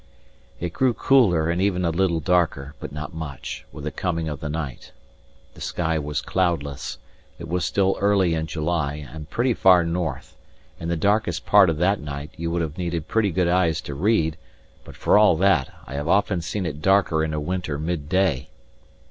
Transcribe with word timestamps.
It 0.59 0.73
grew 0.73 0.95
cooler 0.95 1.51
and 1.51 1.61
even 1.61 1.85
a 1.85 1.91
little 1.91 2.19
darker 2.19 2.73
(but 2.79 2.91
not 2.91 3.13
much) 3.13 3.65
with 3.71 3.83
the 3.83 3.91
coming 3.91 4.27
of 4.27 4.39
the 4.39 4.49
night. 4.49 4.93
The 5.53 5.61
sky 5.61 5.99
was 5.99 6.21
cloudless; 6.21 6.97
it 7.37 7.47
was 7.47 7.65
still 7.65 7.95
early 7.99 8.33
in 8.33 8.47
July, 8.47 8.95
and 9.13 9.29
pretty 9.29 9.53
far 9.53 9.83
north; 9.85 10.35
in 10.79 10.89
the 10.89 10.97
darkest 10.97 11.45
part 11.45 11.69
of 11.69 11.77
that 11.77 11.99
night, 11.99 12.31
you 12.35 12.49
would 12.49 12.63
have 12.63 12.79
needed 12.79 13.07
pretty 13.07 13.29
good 13.29 13.47
eyes 13.47 13.79
to 13.81 13.93
read, 13.93 14.37
but 14.85 14.95
for 14.95 15.19
all 15.19 15.35
that, 15.35 15.71
I 15.85 15.93
have 15.93 16.07
often 16.07 16.41
seen 16.41 16.65
it 16.65 16.81
darker 16.81 17.23
in 17.23 17.31
a 17.31 17.39
winter 17.39 17.77
mid 17.77 18.09
day. 18.09 18.49